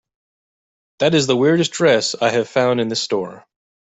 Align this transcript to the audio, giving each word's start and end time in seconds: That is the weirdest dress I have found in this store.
That 0.97 1.13
is 1.13 1.27
the 1.27 1.37
weirdest 1.37 1.73
dress 1.73 2.15
I 2.19 2.31
have 2.31 2.49
found 2.49 2.81
in 2.81 2.87
this 2.87 3.03
store. 3.03 3.45